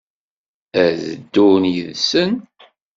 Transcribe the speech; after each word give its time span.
Ad 0.83 1.01
ddun 1.19 1.63
yid-sen? 1.73 2.31